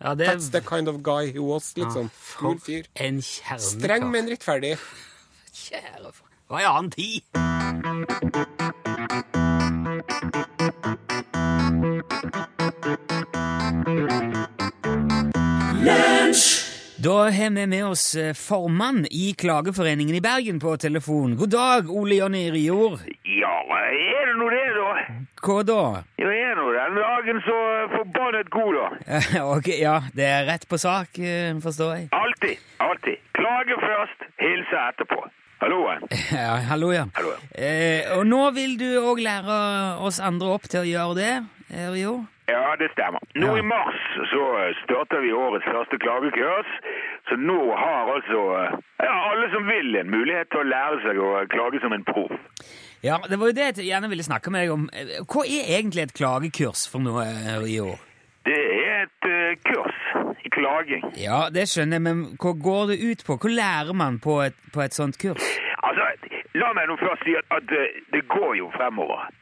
[0.00, 2.10] Ja, det That's the kind of guy he was, liksom.
[2.10, 2.84] sånn, Kul fyr.
[2.94, 3.22] en.
[3.22, 4.76] Streng, men rettferdig.
[5.52, 6.26] Kjære for...
[6.48, 7.22] Hva er en annen tid.
[17.06, 21.36] Da har vi med oss eh, formann i Klageforeningen i Bergen på telefon.
[21.36, 22.98] God dag, Ole Jonny Rijord.
[23.22, 23.52] Ja,
[23.92, 24.88] er det nå det, da?
[25.46, 25.84] Hva da?
[26.18, 27.60] Ja, er nå den dagen så
[27.94, 29.22] forbannet god, da.
[29.54, 32.08] Ok, ja, det er rett på sak, eh, forstår jeg.
[32.10, 33.22] Alltid, alltid.
[33.38, 35.22] Klage først, hilse etterpå.
[35.62, 36.08] Halloen.
[36.42, 37.06] Ja, hallo, ja.
[37.14, 37.36] Hallo.
[37.54, 39.60] Eh, og nå vil du òg lære
[40.02, 41.34] oss andre opp til å gjøre det,
[41.94, 42.24] Rior?
[42.46, 43.20] Ja, det stemmer.
[43.34, 43.58] Nå Ja.
[43.58, 44.42] i mars så
[44.84, 46.68] starter vi årets første klagekurs.
[47.28, 48.40] Så nå har altså
[49.02, 52.36] ja, alle som vil en mulighet til å lære seg å klage som en proff.
[53.02, 54.86] Ja, det var jo det jeg gjerne ville snakke med deg om.
[54.94, 57.98] Eh, Hva er egentlig et klagekurs for noe eh, i år?
[58.46, 59.98] Det er et eh, kurs
[60.46, 61.02] i klaging.
[61.18, 63.36] Ja, det skjønner jeg, men hva går det ut på?
[63.42, 65.42] Hva lærer man på et, på et sånt kurs?
[65.82, 66.06] Altså,
[66.54, 69.32] la meg nå først si at, at eh, det går jo fremover Eh,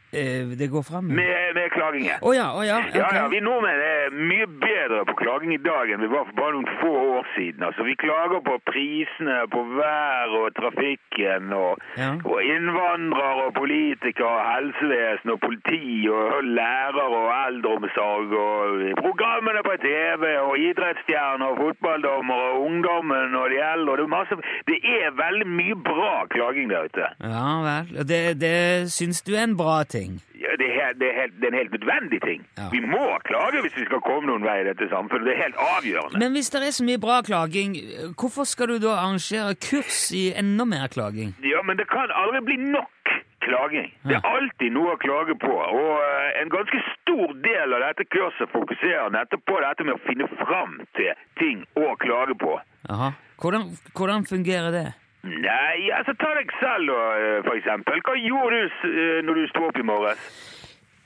[0.60, 1.04] det går fram?
[1.08, 2.18] Med, med, med klagingen.
[2.34, 2.78] ja, å ja.
[2.94, 6.36] Ja, ja, Vi nordmenn er mye bedre på klaging i dag enn vi var for
[6.38, 7.62] bare noen få år siden.
[7.66, 12.10] Altså, Vi klager på prisene, på vær og trafikken, og, Ja.
[12.24, 20.22] og innvandrere og politikere, helsevesen og politi og lærere og eldreomsorg og programmene på TV
[20.48, 23.96] og idrettsstjerner og fotballdommere og ungdommen og de eldre.
[23.96, 24.34] Det er, masse,
[24.70, 27.06] det er veldig mye bra klaging der ute.
[27.24, 28.04] Ja vel.
[28.10, 28.56] Det, det
[28.92, 30.03] syns du er en bra ting?
[30.40, 32.46] Ja, det, er, det, er helt, det er en helt nødvendig ting.
[32.58, 32.68] Ja.
[32.72, 35.26] Vi må klage hvis vi skal komme noen vei i dette samfunnet.
[35.28, 36.20] Det er helt avgjørende.
[36.22, 37.76] Men hvis det er så mye bra klaging,
[38.20, 41.34] hvorfor skal du da arrangere kurs i enda mer klaging?
[41.44, 43.14] Ja, men det kan aldri bli nok
[43.44, 43.90] klaging.
[44.08, 45.52] Det er alltid noe å klage på.
[45.52, 50.02] Og eh, en ganske stor del av dette kurset fokuserer nettopp på dette med å
[50.08, 52.58] finne fram til ting å klage på.
[52.88, 53.12] Jaha.
[53.40, 54.86] Hvordan, hvordan fungerer det?
[55.24, 58.00] Nei, altså ta deg selv da, eh, for eksempel.
[58.04, 60.26] Hva gjorde du eh, når du sto opp i morges?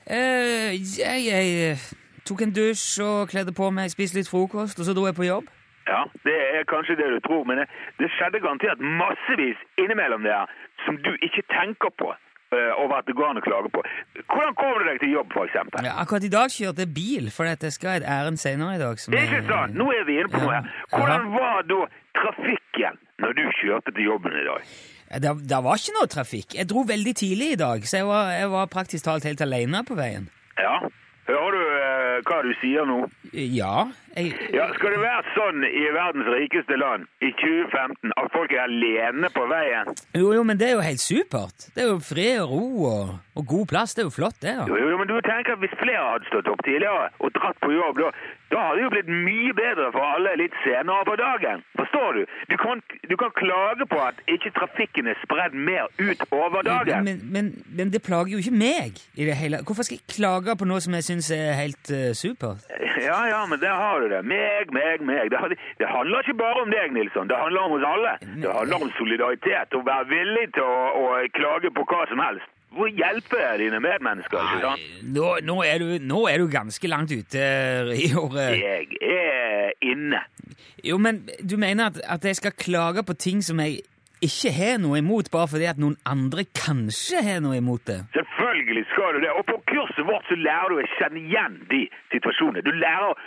[0.09, 1.77] Uh, jeg, jeg
[2.27, 5.29] tok en dusj og kledde på meg, spiste litt frokost, og så dro jeg på
[5.29, 5.47] jobb.
[5.87, 7.69] Ja, det er kanskje det du tror, men det,
[8.01, 10.51] det skjedde garantert massevis innimellom der
[10.85, 12.11] som du ikke tenker på
[12.51, 13.81] over at det går an å klage på.
[14.25, 15.85] Hvordan kommer du deg til jobb, eksempel?
[15.85, 18.81] Ja, akkurat i dag kjørte jeg bil, for jeg skal ha et ærend senere i
[18.81, 18.99] dag.
[18.99, 19.77] som Det er ikke sant.
[19.77, 20.65] Nå er vi inne på noe her.
[20.65, 20.97] Ja.
[20.97, 21.79] Hvordan var da
[22.19, 24.71] trafikken når du kjørte til jobben i dag?
[25.23, 26.53] Det, det var ikke noe trafikk.
[26.59, 29.81] Jeg dro veldig tidlig i dag, så jeg var, jeg var praktisk talt helt alene
[29.87, 30.29] på veien.
[30.59, 30.75] Ja,
[31.29, 33.01] Hører du eh, hva du sier nå?
[33.33, 38.53] Ja, jeg Ja, Skal det være sånn i verdens rikeste land i 2015 at folk
[38.55, 39.91] er alene på veien?
[40.17, 41.69] Jo, jo, men det er jo helt supert.
[41.75, 43.93] Det er jo fred og ro og, og god plass.
[43.95, 44.55] Det er jo flott, det.
[44.57, 44.81] Jo, da.
[44.81, 47.99] jo, men du tenker at Hvis flere hadde stått opp tidligere og dratt på jobb,
[48.01, 48.09] da,
[48.53, 51.63] da hadde det jo blitt mye bedre for alle litt senere på dagen.
[51.79, 52.21] Forstår du?
[52.51, 57.05] Du kan, du kan klage på at ikke trafikken er spredd mer ut over dagen.
[57.05, 60.55] Men, men, men det plager jo ikke meg i det hele Hvorfor skal jeg klage
[60.57, 62.65] på noe som jeg syns er helt eh, supert?
[62.99, 64.19] Ja, ja, men der har du det.
[64.27, 65.29] Meg, meg, meg.
[65.31, 67.29] Det, det handler ikke bare om deg, Nilsson.
[67.31, 68.11] Det handler om oss alle.
[68.43, 69.77] Det handler om solidaritet.
[69.77, 71.05] Å være villig til å, å
[71.37, 72.49] klage på hva som helst.
[72.75, 74.89] Hvor hjelper jeg dine medmennesker, ikke sant?
[75.15, 77.45] Nå, nå, er du, nå er du ganske langt ute,
[77.95, 78.59] i året.
[78.59, 80.21] Jeg er inne.
[80.85, 83.79] Jo, men du mener at, at jeg skal klage på ting som jeg
[84.25, 87.99] ikke har noe imot, bare fordi at noen andre kanskje har noe imot det?
[88.17, 89.33] Selvfølgelig skal du det.
[89.39, 92.65] Og på kurset vårt så lærer du å kjenne igjen de situasjonene.
[92.65, 93.17] Du lærer å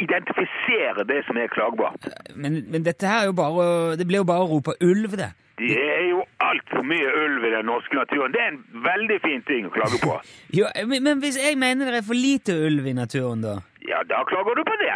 [0.00, 2.10] identifisere det som er klagbart.
[2.34, 5.32] Men, men dette her er jo bare Det blir jo bare å rope ulv, det.
[5.60, 8.32] Det er jo altfor mye ulv i den norske naturen.
[8.32, 10.16] Det er en veldig fin ting å klage på.
[10.58, 13.60] Jo, men, hvis jeg mener det er for lite ulv i naturen, da?
[13.88, 14.90] Ja, da klager du på det.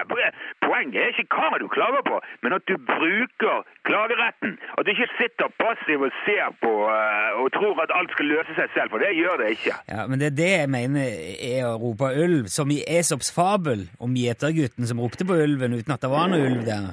[0.64, 4.56] Poenget er ikke hva du klager på, men at du bruker klageretten.
[4.76, 8.56] At du ikke sitter passiv og ser på eh, og tror at alt skal løse
[8.58, 9.76] seg selv, for det gjør det ikke.
[9.88, 11.06] Ja, men det er det jeg mener
[11.52, 15.96] er å rope ulv, som i Esops fabel om gjetergutten som ropte på ulven uten
[15.96, 16.90] at det var noe ulv der.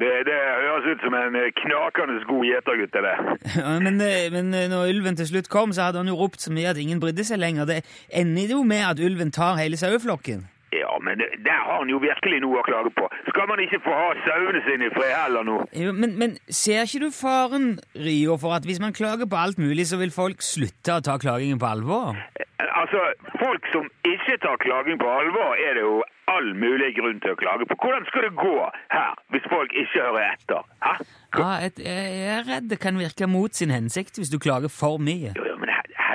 [0.00, 3.24] Det, det høres ut som en knakende god gjetergutt, det der.
[3.62, 6.44] Ja, men, eh, men eh, når ulven til slutt kom, så hadde han jo ropt
[6.44, 7.68] så mye at ingen brydde seg lenger.
[7.68, 10.46] Det ender jo med at ulven tar hele saueflokken.
[10.72, 13.06] Ja, men det, der har han jo virkelig noe å klage på.
[13.30, 15.56] Skal man ikke få ha sauene sine i fred heller nå?
[15.72, 19.60] Jo, men, men ser ikke du faren, Rio, for at hvis man klager på alt
[19.62, 22.20] mulig, så vil folk slutte å ta klagingen på alvor?
[22.58, 23.00] Altså,
[23.40, 27.38] folk som ikke tar klaging på alvor, er det jo all mulig grunn til å
[27.40, 27.76] klage på.
[27.80, 28.56] Hvordan skal det gå
[28.92, 30.66] her, hvis folk ikke hører etter?
[30.84, 30.94] Hæ?
[31.38, 35.00] Ja, et, jeg er redd det kan virke mot sin hensikt hvis du klager for
[35.00, 35.32] mye.
[35.38, 35.67] Jo, jo, men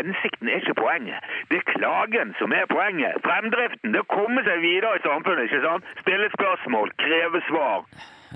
[0.04, 1.24] hensikten er ikke poenget.
[1.50, 3.16] Det er klagen som er poenget.
[3.26, 5.84] Fremdriften, det å komme seg videre i samfunnet, ikke sant?
[6.04, 7.86] Stille spørsmål, kreve svar.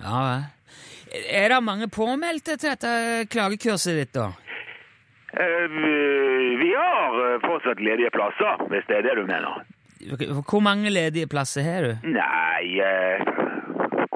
[0.03, 0.21] Ja.
[1.32, 4.30] Er det mange påmeldte til dette klagekurset ditt, da?
[5.34, 9.63] Eh, vi- vi har eh, fortsatt ledige plasser, hvis det er det du mener.
[10.49, 12.08] Hvor mange ledige plasser har du?
[12.08, 13.19] Nei, eh,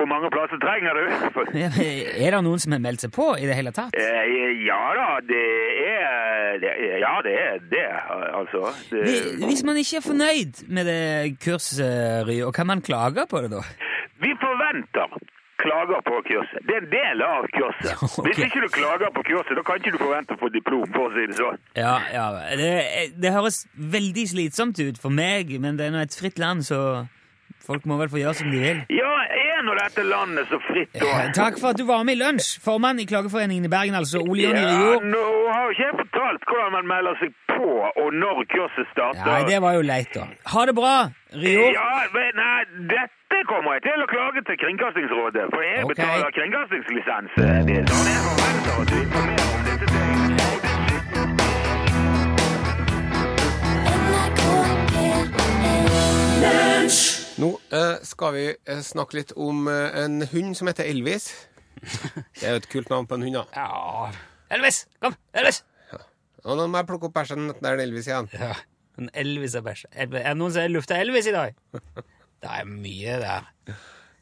[0.01, 1.03] hvor mange plasser trenger du?
[1.35, 3.93] For, Er det noen som har meldt seg på i det hele tatt?
[3.95, 5.43] eh, ja da, det
[5.87, 6.65] er,
[7.01, 7.85] Ja, det er det,
[8.41, 8.71] altså.
[8.91, 9.03] Det,
[9.45, 13.61] Hvis man ikke er fornøyd med det kurset, og kan man klage på det da?
[14.21, 15.15] Vi forventer
[15.61, 16.61] klager på kurset.
[16.67, 17.93] Det er en del av kurset.
[18.11, 18.23] Okay.
[18.27, 21.07] Hvis ikke du klager på kurset, da kan ikke du forvente å få diplom, for
[21.09, 21.59] å si det sånn.
[21.77, 22.25] Ja, ja.
[22.59, 22.71] Det,
[23.21, 23.61] det høres
[23.95, 26.81] veldig slitsomt ut for meg, men det er nå et fritt land, så
[27.65, 28.81] folk må vel få gjøre som de vil.
[28.97, 29.11] Ja,
[29.65, 31.31] nå dette landet så fritt da?
[31.35, 32.59] Takk for at du var med i lunsj.
[32.63, 34.19] Formann i Klageforeningen i Bergen, altså.
[34.23, 34.99] Ole Jonny Ja, Rio.
[35.13, 37.69] nå har jo ikke jeg fortalt hvordan man melder seg på,
[38.01, 39.25] og når kurset starter.
[39.25, 40.23] Nei, det var jo leit, da.
[40.53, 40.95] Ha det bra,
[41.43, 41.65] Rio.
[41.77, 42.59] Ja, men nei,
[42.93, 45.89] dette kommer jeg til å klage til Kringkastingsrådet, for jeg Ok.
[45.95, 47.31] betaler kringkastingslisens.
[47.37, 50.39] eh, Det er sånn jeg forventer at du informerer om disse tingene.
[50.51, 50.71] Og det-
[57.41, 61.31] Nå eh, skal vi eh, snakke litt om eh, en hund som heter Elvis.
[62.37, 63.45] Det er jo et kult navn på en hund, da.
[63.55, 64.11] Ja.
[64.53, 65.15] Elvis, kom!
[65.33, 65.63] Elvis!
[66.45, 67.49] Og nå må jeg plukke opp bæsjen.
[67.57, 68.29] Der er Elvis igjen.
[68.33, 68.53] Ja,
[69.01, 69.87] en Elvis er bæsj.
[69.89, 71.57] Er det noen som har lufta Elvis i dag?
[72.41, 73.49] Det er mye der.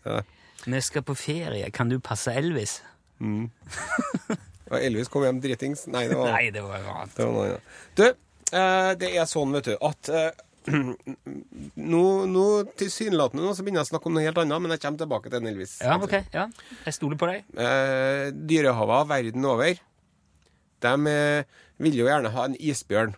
[0.05, 0.17] Ja.
[0.65, 1.69] Vi skal på ferie.
[1.75, 2.81] Kan du passe Elvis?
[3.23, 5.85] Og Elvis kom hjem dritings.
[5.91, 7.15] Nei, det var, Nei, det var annet.
[7.15, 7.61] det var noe ja.
[7.95, 8.03] Du,
[8.59, 10.11] eh, det er sånn, vet du, at
[11.91, 12.45] nå, nå
[12.79, 15.29] tilsynelatende nå så begynner jeg å snakke om noe helt annet, men jeg kommer tilbake
[15.29, 15.77] til den, Elvis.
[15.85, 16.17] Ja, ok.
[16.35, 16.45] ja.
[16.85, 17.47] Jeg stoler på deg.
[17.57, 19.81] Eh, dyrehaver verden over,
[20.85, 23.17] de eh, vil jo gjerne ha en isbjørn.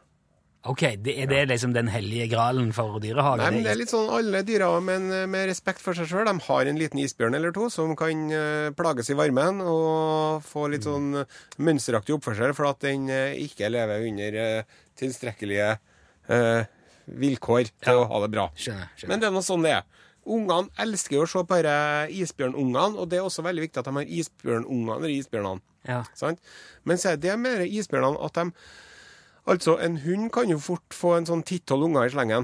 [0.70, 3.42] Ok, det, Er det liksom den hellige gralen for dyrehagen?
[3.42, 6.28] Nei, men det er litt sånn alle dyrehaver, men eh, med respekt for seg sjøl.
[6.30, 10.68] De har en liten isbjørn eller to som kan eh, plages i varmen og få
[10.70, 13.10] litt sånn eh, mønsteraktig oppførsel for at den
[13.42, 14.38] ikke lever under
[15.02, 15.72] tilstrekkelige
[16.30, 16.70] eh,
[17.06, 18.48] vilkår til å ha det bra.
[18.56, 19.12] Skjønner, skjønner.
[19.12, 19.90] Men det er noe sånn det er.
[20.32, 21.58] Ungene elsker jo å se på
[22.22, 25.66] isbjørnungene, og det er også veldig viktig at de har isbjørnungene eller isbjørnene.
[25.90, 26.04] Ja.
[26.14, 26.42] Sant?
[26.86, 28.50] Men så er det med isbjørnene at de
[29.50, 32.44] Altså, en hund kan jo fort få en sånn ti-tolv unger i slengen.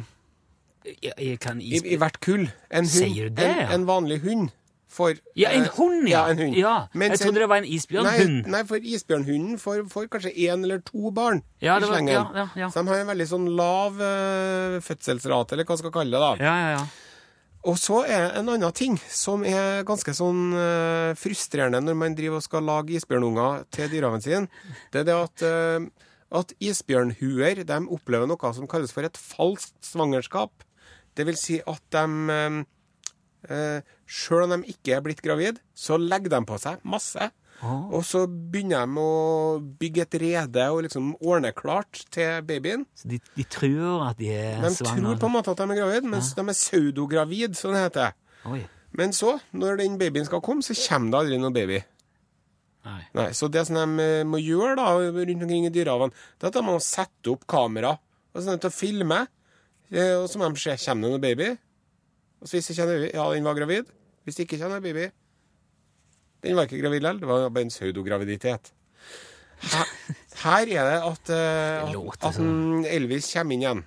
[0.87, 1.77] Jeg, jeg kan I.
[1.93, 2.47] I hvert kull.
[2.73, 4.49] En hund, Sier du det, En, en vanlig hund
[4.89, 6.21] får Ja, en eh, hund, ja!
[6.25, 6.55] ja en hund.
[6.57, 8.47] Ja, jeg trodde det var en isbjørnhund.
[8.47, 12.13] nei, for isbjørnhunden får, får kanskje én eller to barn Ja, i var- slengen.
[12.35, 12.69] ja, ja.
[12.69, 16.23] Så de har en veldig sånn lav uh, fødselsrate, eller hva skal kalle det.
[16.23, 16.31] da.
[16.39, 16.87] Ja, ja, ja.
[17.67, 22.39] Og så er en annen ting som er ganske sånn uh, frustrerende når man driver
[22.39, 24.47] og skal lage isbjørnunger til dyrehaven sin,
[24.93, 29.75] Det er det at, uh, at isbjørnhuer de opplever noe som kalles for et falskt
[29.83, 30.63] svangerskap.
[31.17, 32.63] Det vil si at de
[33.49, 37.29] eh, Sjøl om de ikke er blitt gravid, så legger de på seg masse.
[37.57, 37.87] Ah.
[37.89, 42.85] Og så begynner de å bygge et rede og liksom ordne klart til babyen.
[42.95, 45.01] Så de, de tror at de er De svangre.
[45.01, 48.13] tror på en måte at de er gravid, mens de er pseudogravid, som det heter.
[48.45, 48.61] Oi.
[48.97, 51.81] Men så, når den babyen skal komme, så kommer det aldri noen baby.
[52.87, 53.01] Nei.
[53.17, 56.53] Nei, Så det som de eh, må gjøre da, rundt omkring i dyrehavene, det er
[56.53, 57.97] at de må sette opp kamera
[58.31, 59.23] og sånn til å filme.
[59.91, 61.49] eh, Og så må de se kommer det noen baby.
[62.41, 63.89] Og så hvis ikke ja, den var gravid.
[64.23, 65.07] Hvis det ikke kjenner, en baby
[66.43, 67.21] Den var ikke gravid likevel.
[67.21, 68.73] Det var bare en pseudograviditet.
[69.57, 69.93] Her,
[70.43, 73.85] her er det at, uh, at, at Elvis kommer inn igjen.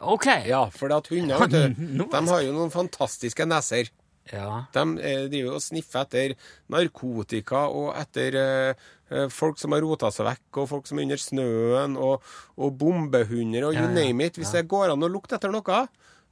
[0.00, 0.26] OK.
[0.48, 3.92] Ja, for at hunder vet du, de har jo noen fantastiske neser.
[4.32, 4.64] Ja.
[4.74, 6.34] De eh, driver og sniffer etter
[6.72, 11.06] narkotika og etter eh, eh, folk som har rota seg vekk, og folk som er
[11.06, 12.26] under snøen, og,
[12.58, 14.40] og bombehunder, og you ja, name it.
[14.40, 15.84] Hvis det går an å lukte etter noe,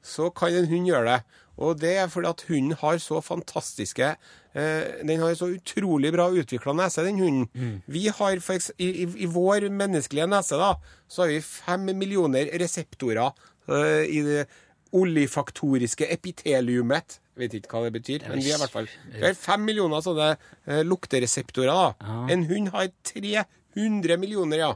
[0.04, 1.40] så kan en hund gjøre det.
[1.62, 6.26] Og det er fordi at hunden har så fantastiske eh, Den har så utrolig bra
[6.34, 7.46] utvikla nese, den hunden.
[7.54, 7.76] Mm.
[7.86, 10.74] Vi har for i, i, I vår menneskelige nese da,
[11.08, 13.30] så har vi fem millioner reseptorer
[13.70, 14.46] eh, i det
[14.94, 17.20] olifaktoriske epiteliumet.
[17.38, 20.02] Vet ikke hva det betyr, men vi har i hvert fall Vi har fem millioner
[20.04, 21.70] sånne eh, luktereseptorer.
[21.70, 22.18] da.
[22.30, 24.74] En hund har 300 millioner, ja.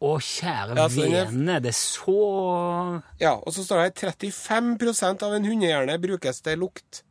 [0.00, 3.32] Å, kjære Ja, så er- vene, det er så ja.
[3.34, 7.02] Og så står det 35% av en hundehjerne brukes til lukt.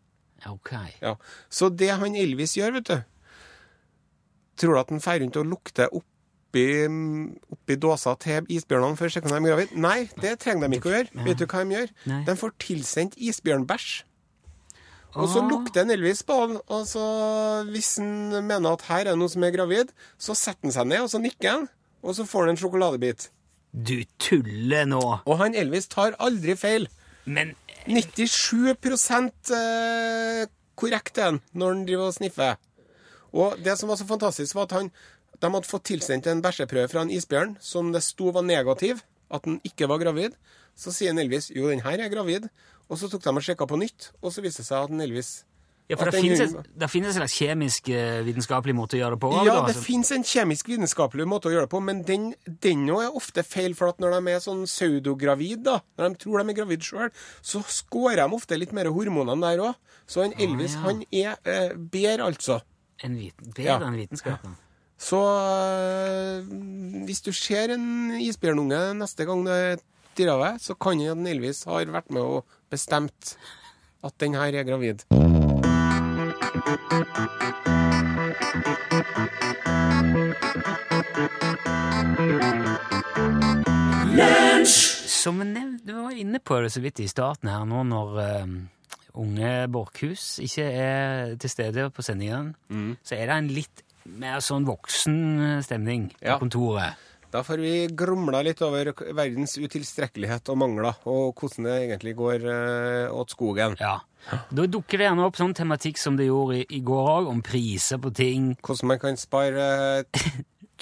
[0.48, 0.72] OK.
[1.02, 1.16] Ja.
[1.50, 3.04] Så det han Elvis gjør, vet du
[4.58, 6.64] Tror du at han drar rundt og lukter oppi,
[7.54, 9.76] oppi dåsa til isbjørnene for å sjekke om de er gravid?
[9.78, 11.26] Nei, det trenger de ikke å gjøre.
[11.28, 11.92] Vet du hva de gjør?
[12.10, 12.24] Nei.
[12.26, 14.04] De får tilsendt isbjørnbæsj.
[15.18, 15.48] Og så Ah.
[15.50, 17.04] lukter en Elvis på den, og så
[17.70, 21.02] hvis han mener at her er noen som er gravid, så setter han seg ned,
[21.02, 21.70] og så nikker han,
[22.04, 23.30] og så får han en sjokoladebit.
[23.72, 25.02] Du tuller nå.
[25.26, 26.88] Og han Elvis tar aldri feil.
[27.26, 27.54] Men
[27.88, 28.72] 97
[29.56, 30.48] eh,
[30.80, 32.58] korrekt er han når han driver og sniffer.
[33.36, 34.92] Og det som var så fantastisk, var at han,
[35.38, 39.44] de hadde fått tilsendt en bæsjeprøve fra en isbjørn som det sto var negativ, at
[39.46, 40.38] den ikke var gravid.
[40.78, 42.48] Så sier Elvis jo, den her er gravid.
[42.88, 45.32] Og så tok de og sjekka på nytt, og så viste det seg at Elvis
[45.88, 49.16] ja, for det finnes, en, det finnes en slags kjemisk eh, vitenskapelig måte å gjøre
[49.16, 49.30] det på?
[49.38, 49.84] Ja, det altså.
[49.86, 52.26] finnes en kjemisk vitenskapelig måte å gjøre det på, men den,
[52.66, 53.72] den er ofte feil.
[53.78, 57.14] For at når de er sånn pseudogravid, da, når de tror de er gravid sjøl,
[57.40, 59.80] så skårer de ofte litt mer hormonene der òg.
[60.08, 60.84] Så en Elvis, ja.
[60.90, 62.60] han er eh, bedre, altså.
[63.04, 63.82] En viten, bedre Ja.
[63.88, 64.58] enn vitenskapen.
[64.98, 66.48] Så øh,
[67.06, 69.60] hvis du ser en isbjørnunge neste gang det
[70.18, 73.36] dirrer deg, så kan en Elvis har vært med og bestemt
[74.02, 75.06] at den her er gravid.
[85.08, 85.42] Som
[85.84, 88.54] du var inne på det så vidt i starten her nå, når uh,
[89.20, 92.96] unge Borchhus ikke er til stede på sendingen, Mm.
[93.04, 96.38] så er det en litt mer sånn voksen stemning på Ja.
[96.40, 96.96] kontoret.
[97.32, 102.46] Da får vi grumla litt over verdens utilstrekkelighet og mangler, og hvordan det egentlig går
[102.48, 103.76] øh, åt skogen.
[103.82, 103.98] Ja.
[104.52, 107.42] Da dukker det gjerne opp sånn tematikk som det gjorde i, i går òg, om
[107.44, 108.54] priser på ting.
[108.64, 109.68] Hvordan man kan spare
[110.00, 110.24] øh,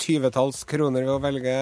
[0.05, 1.55] tyvetalls kroner ved å velge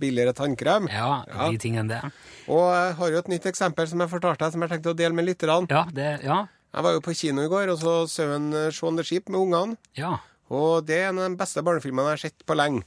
[0.00, 0.88] billigere tannkrem.
[0.92, 1.48] Ja, Ja.
[1.50, 2.12] de tingene der.
[2.48, 4.98] Og jeg har jo et nytt eksempel som jeg fortalte deg, som jeg tenkte å
[4.98, 5.66] dele med lytterne.
[5.70, 8.70] Ja, det, ja, Jeg var jo på kino i går og så så en øh,
[8.72, 9.76] Shaun the Sheep med ungene.
[10.00, 10.16] ja.
[10.54, 12.82] Og det er en av de beste barnefilmene jeg har sett på lenge.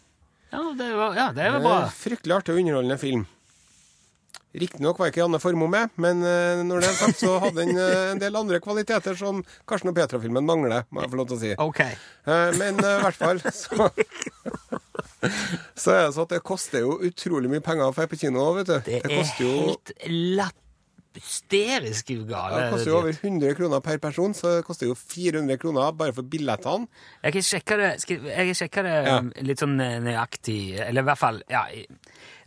[0.51, 1.79] Ja, det var, ja, det var bra.
[1.91, 3.25] Fryktelig artig og underholdende film.
[4.57, 7.77] Riktignok var ikke Janne Formoe med, men eh, når det er sagt, så hadde den
[7.77, 11.37] eh, en del andre kvaliteter som Karsten og Petra-filmen mangler, må jeg få lov til
[11.37, 11.51] å si.
[11.61, 11.81] Ok.
[11.83, 13.89] Eh, Men i hvert fall så
[15.77, 18.47] Så er det så at det koster jo utrolig mye penger å dra på kino,
[18.57, 18.77] vet du.
[18.87, 19.93] Det, er helt jo helt
[21.17, 22.61] lapsterisk gale.
[22.61, 26.13] det koster jo over 100 kroner per person, så det koster jo 400 kroner bare
[26.13, 26.87] for billettene.
[27.23, 29.17] Jeg har sjekka det, jeg kan sjekke det Ja.
[29.19, 31.65] um, litt sånn eh, nøyaktig, eller i hvert fall ja,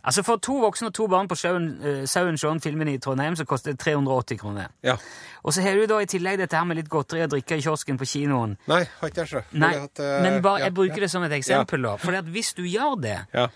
[0.03, 3.79] Altså For to voksne og to barn på Sauen Shaun-filmen i Trondheim så koster det
[3.79, 4.71] 380 kroner.
[4.81, 4.95] Ja.
[5.43, 7.61] Og så har du da i tillegg dette her med litt godteri og drikke i
[7.61, 8.57] kiosken på kinoen.
[8.67, 9.43] Nei, har ikke jeg så.
[9.53, 11.01] Nei, at, uh, men bare, ja, jeg bruker ja.
[11.05, 11.97] det som et eksempel, da.
[12.01, 13.47] For hvis du gjør det, Ja.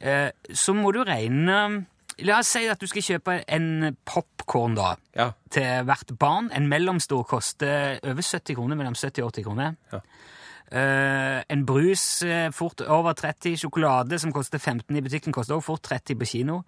[0.00, 1.86] eh, så må du regne
[2.26, 5.30] La oss si at du skal kjøpe en popkorn da, Ja.
[5.50, 6.50] til hvert barn.
[6.52, 9.76] En mellomstor koster over 70 kroner, mellom 70 og 80 kroner.
[9.92, 10.00] Ja.
[10.70, 13.56] Uh, en brus uh, fort over 30.
[13.58, 16.60] Sjokolade som koster 15 i butikken, koster også fort 30 på kino.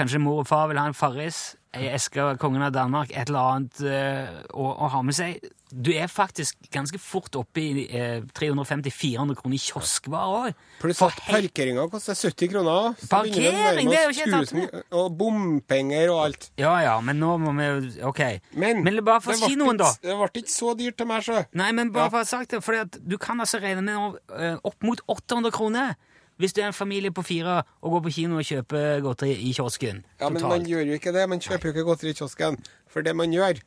[0.00, 1.40] Kanskje mor og far vil ha en Farris,
[1.76, 5.42] ei eske av Kongen av Danmark, et eller annet eh, å, å ha med seg.
[5.70, 10.64] Du er faktisk ganske fort oppe i eh, 350-400 kroner i kioskvarer òg.
[10.80, 12.96] Pluss at parkeringa koster 70 kroner.
[12.98, 16.48] så Parkering, det er jo ikke tatt 1000, Og bompenger og alt.
[16.58, 18.22] Ja ja, men nå må vi jo Ok.
[18.58, 19.92] Men, Men bare for det ble kinoen, da.
[19.92, 21.44] ikke- Det ble ikke så dyrt til meg, sjø.
[21.54, 22.10] Nei, men bare Ja.
[22.10, 25.52] for å ha sagt det, for du kan altså regne med eh, opp mot 800
[25.54, 25.94] kroner
[26.40, 29.52] hvis du er en familie på fire og går på kino og kjøper godteri i
[29.56, 30.00] kiosken.
[30.20, 30.54] Ja, men totalt.
[30.56, 31.26] man gjør jo ikke det.
[31.28, 32.56] Man kjøper jo ikke godteri i kiosken.
[32.90, 33.60] For det man gjør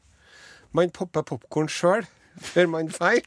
[0.74, 2.08] Man popper popkorn sjøl
[2.42, 3.20] før man drar,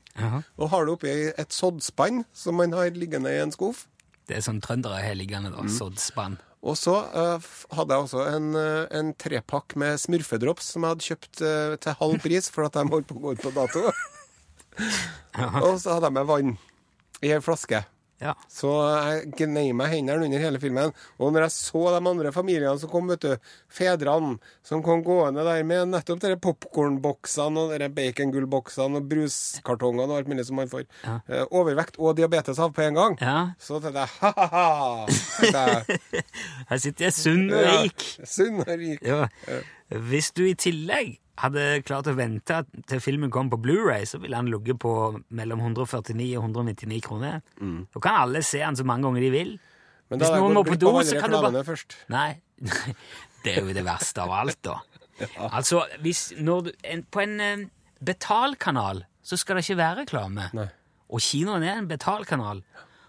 [0.58, 3.84] og har det oppi et soddspann som man har liggende i en skuff.
[4.26, 5.60] Det er sånn trøndere har liggende, Mm.
[5.62, 5.70] da.
[5.70, 6.40] Soddspann.
[6.66, 7.38] Og så uh,
[7.78, 11.94] hadde jeg også en, uh, en trepakk med smurfedrops som jeg hadde kjøpt uh, til
[12.00, 13.84] halv pris for at de holdt på å gå ut på dato.
[15.62, 16.56] og så hadde jeg med vann
[17.22, 17.84] i ei flaske.
[18.22, 18.32] Ja.
[18.48, 20.92] Så jeg gnei meg hendene under hele filmen.
[21.20, 23.34] Og når jeg så de andre familiene som kom, vet du,
[23.68, 30.30] fedrene som kom gående der med nettopp de popkornboksene og bacongullboksene og bruskartongene og alt
[30.32, 31.18] mulig som man får Ja.
[31.28, 33.50] eh, overvekt og diabetes av på en gang, ja.
[33.60, 35.04] så tenkte jeg ha-ha-ha.
[36.70, 38.06] Her sitter jeg sunn og rik.
[38.24, 39.02] Sunn og rik.
[39.06, 39.26] Ja.
[40.08, 44.36] Hvis du i tillegg hadde klart å vente til filmen kom på Blu-ray, så ville
[44.38, 44.92] han ligget på
[45.36, 47.42] mellom 149 og 199 kroner.
[47.60, 49.52] Da kan alle se han så mange ganger de vil.
[50.10, 51.96] Men da Hvis noen må på do, så kan du bare- først.
[52.08, 52.40] Nei,
[53.44, 54.78] det er jo det verste av alt, da.
[55.56, 57.66] Altså, hvis, når du, en, på en eh,
[58.04, 60.48] betalkanal så skal det ikke være reklame.
[60.54, 60.66] Nei.
[61.10, 62.60] Og kinoen er en betalkanal.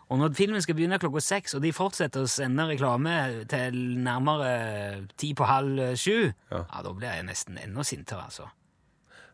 [0.08, 3.16] Og når filmen skal begynne klokka seks, og de fortsetter å sende reklame
[3.52, 6.62] til nærmere ti på halv sju, ja.
[6.64, 6.84] Ja.
[6.86, 8.48] da blir jeg nesten enda sintere, altså.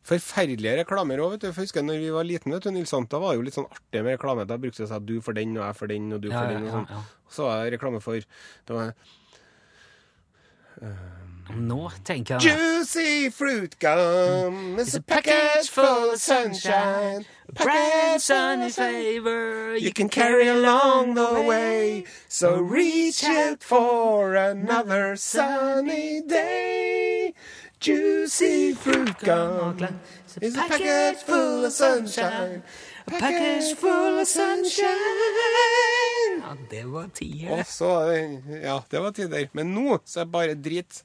[0.04, 1.52] Forferdelige reklamer òg, vet du.
[1.54, 3.46] For jeg husker når vi var liten, vet du, Nils Sant, da var det jo
[3.48, 4.44] litt sånn artig med reklame.
[4.50, 6.52] Da brukte jeg seg du for den, og jeg for den, og du Ja, for
[6.52, 6.90] den, og sånn.
[6.90, 7.04] ja.
[7.38, 8.92] Så var det reklame for det var
[11.50, 17.26] Nå tenker Juicy fruit gum is a package full of sunshine.
[17.50, 22.06] A Bright package sunny full of sun- favor you can carry along the way.
[22.28, 27.34] So reach out for another sunny day.
[27.80, 29.78] Juicy fruit gum
[30.42, 32.64] is a package full of sunshine.
[33.08, 34.90] A package full of sunshine.
[36.44, 37.52] Ja, det var tider.
[37.52, 37.90] Og så
[38.64, 39.48] Ja, det var tider.
[39.54, 41.04] Men nå så er det bare drit.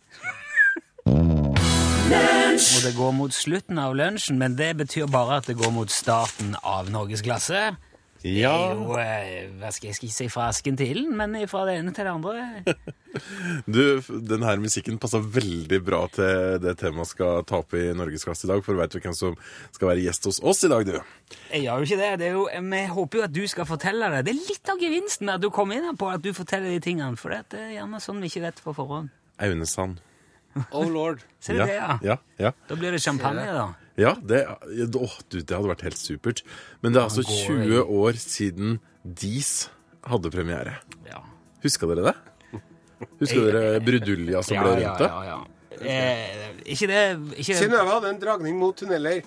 [2.59, 5.91] Og det går mot slutten av lunsjen, men det betyr bare at det går mot
[5.91, 7.77] starten av norgesklasse.
[8.18, 11.37] Det er jo, eh, hva skal jeg skal ikke si fra asken til ilden, men
[11.50, 12.38] fra det ene til det andre.
[13.66, 18.44] Du, den her musikken passer veldig bra til det temaet skal ta opp i Norgesklasse
[18.46, 19.35] i dag, for vet du hvem som
[19.74, 20.98] skal være gjest hos oss i dag, du?
[21.48, 22.11] Jeg gjør jo ikke det.
[22.20, 24.20] det er jo, vi håper jo at du skal fortelle det.
[24.28, 26.76] Det er litt av gevinsten med at du kommer inn her på at du forteller
[26.76, 29.11] de tingene, for det er gjerne sånn vi ikke vet på forhånd.
[29.48, 30.04] Aune Sand.
[30.70, 31.24] Oh lord.
[31.40, 31.98] Ser du det, ja?
[32.04, 32.52] ja, ja.
[32.68, 33.70] Da blir det champagne, da.
[33.99, 36.45] Ja, det, å, du, det hadde vært helt supert.
[36.85, 39.69] Men det er altså 20 år siden Dis
[40.09, 40.77] hadde premiere.
[41.09, 41.25] Ja.
[41.65, 42.61] Husker dere det?
[43.21, 45.09] Husker dere Brudulja som Ja, ble rundt det?
[45.11, 45.39] ja, ja.
[45.79, 47.03] Eh, ikke det
[47.39, 49.21] ikke, Synnøve hadde en dragning mot tunneler.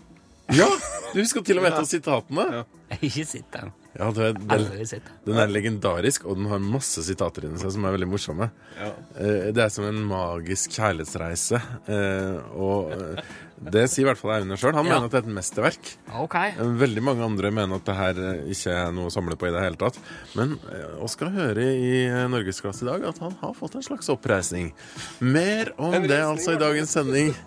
[0.52, 0.68] Ja,
[1.14, 2.66] du husker til og med et av sitatene?
[3.02, 3.72] ikke sitt den.
[3.96, 5.16] Ja, du Aldri sett den.
[5.28, 8.48] Den er legendarisk, og den har masse sitater inni seg som er veldig morsomme.
[8.80, 11.60] Eh, Det er som en magisk kjærlighetsreise.
[11.88, 13.24] eh, Og eh,
[13.72, 14.74] det sier i hvert fall Aune sjøl.
[14.76, 14.94] Han Ja.
[15.00, 15.92] mener at det er et mesterverk.
[16.24, 16.36] Ok.
[16.80, 19.52] Veldig mange andre mener at det her eh, ikke er noe å samle på i
[19.52, 20.00] det hele tatt.
[20.36, 24.72] Men eh, hører i eh, Norgesklasse i dag at han har fått en slags oppreisning.
[25.20, 27.36] Mer om det altså i dagens sending.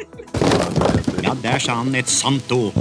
[1.23, 2.77] Ja, der sa han et sant ord.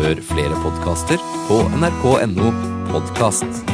[0.00, 2.54] Hør flere podkaster på nrk.no
[2.90, 3.69] podkast.